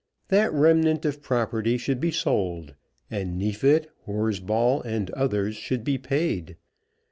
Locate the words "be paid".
5.83-6.57